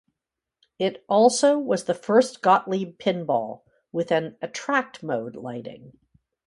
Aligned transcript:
It 0.79 1.05
also 1.07 1.59
was 1.59 1.83
the 1.83 1.93
first 1.93 2.41
Gottlieb 2.41 2.97
pinball, 2.97 3.61
with 3.91 4.11
an 4.11 4.35
"attract 4.41 5.03
mode" 5.03 5.35
lighting. 5.35 5.93